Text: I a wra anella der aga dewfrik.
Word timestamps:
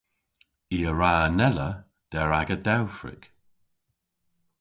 I 0.75 0.77
a 0.89 0.91
wra 0.93 1.11
anella 1.27 1.69
der 2.11 2.29
aga 2.39 2.57
dewfrik. 2.65 3.23